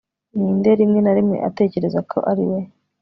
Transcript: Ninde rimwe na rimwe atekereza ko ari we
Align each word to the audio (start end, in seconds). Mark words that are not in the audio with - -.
Ninde 0.35 0.71
rimwe 0.79 0.99
na 1.01 1.13
rimwe 1.17 1.37
atekereza 1.49 1.99
ko 2.11 2.17
ari 2.31 2.45
we 2.51 2.59